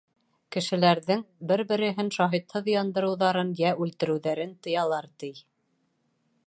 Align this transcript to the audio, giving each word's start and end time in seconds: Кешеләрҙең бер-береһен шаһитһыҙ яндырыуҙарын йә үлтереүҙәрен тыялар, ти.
Кешеләрҙең 0.53 1.19
бер-береһен 1.51 2.09
шаһитһыҙ 2.17 2.71
яндырыуҙарын 2.73 3.53
йә 3.61 3.75
үлтереүҙәрен 3.85 4.59
тыялар, 4.69 5.11
ти. 5.25 5.33